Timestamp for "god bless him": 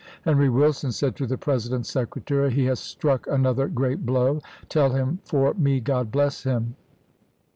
5.79-6.75